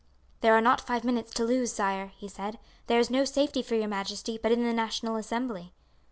"'There 0.39 0.55
are 0.55 0.61
not 0.61 0.81
five 0.81 1.03
minutes 1.03 1.31
to 1.31 1.45
lose, 1.45 1.71
sire,' 1.71 2.11
he 2.17 2.27
said. 2.27 2.57
'There 2.87 2.97
is 2.97 3.11
no 3.11 3.23
safety 3.23 3.61
for 3.61 3.75
your 3.75 3.87
majesty 3.87 4.35
but 4.41 4.51
in 4.51 4.63
the 4.63 4.73
National 4.73 5.15
Assembly.' 5.15 5.73